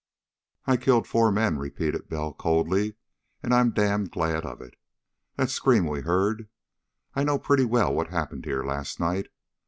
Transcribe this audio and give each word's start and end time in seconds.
"I 0.65 0.77
killed 0.77 1.05
four 1.07 1.31
men," 1.31 1.59
repeated 1.59 2.09
Bell 2.09 2.33
coldly. 2.33 2.95
"And 3.43 3.53
I'm 3.53 3.69
damned 3.69 4.09
glad 4.09 4.47
of 4.47 4.59
it. 4.59 4.73
That 5.35 5.51
scream 5.51 5.85
we 5.85 6.01
heard.... 6.01 6.49
I 7.13 7.23
know 7.23 7.37
pretty 7.37 7.65
well 7.65 7.93
what 7.93 8.07
happened 8.09 8.45
here 8.45 8.63
last 8.63 8.99
night. 8.99 9.27